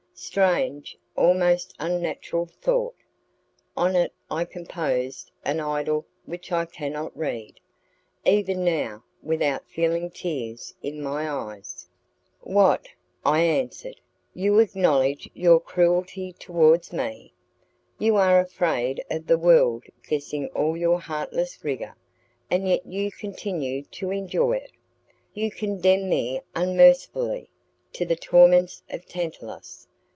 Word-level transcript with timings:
Strange, 0.13 0.99
almost 1.17 1.73
unnatural 1.79 2.45
thought! 2.45 2.93
On 3.75 3.95
it 3.95 4.13
I 4.29 4.45
composed 4.45 5.31
an 5.43 5.59
idyll 5.59 6.05
which 6.27 6.51
I 6.51 6.65
cannot 6.65 7.17
read, 7.17 7.59
even 8.23 8.63
now, 8.63 9.03
without 9.23 9.67
feeling 9.67 10.11
tears 10.11 10.75
in 10.83 11.01
my 11.01 11.27
eyes. 11.27 11.87
"What!" 12.41 12.87
I 13.25 13.39
answered, 13.41 13.99
"you 14.35 14.59
acknowledge 14.59 15.27
your 15.33 15.59
cruelty 15.59 16.33
towards 16.33 16.93
me? 16.93 17.33
You 17.97 18.15
are 18.17 18.39
afraid 18.39 19.03
of 19.09 19.25
the 19.25 19.39
world 19.39 19.85
guessing 20.07 20.49
all 20.49 20.77
your 20.77 20.99
heartless 20.99 21.63
rigour, 21.63 21.95
and 22.47 22.67
yet 22.69 22.85
you 22.85 23.11
continue 23.11 23.81
to 23.85 24.11
enjoy 24.11 24.57
it! 24.57 24.71
You 25.33 25.49
condemn 25.49 26.09
me 26.09 26.41
unmercifully 26.53 27.49
to 27.93 28.05
the 28.05 28.15
torments 28.15 28.83
of 28.87 29.07
Tantalus! 29.07 29.87